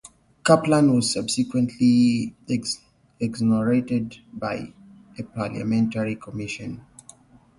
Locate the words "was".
0.95-1.13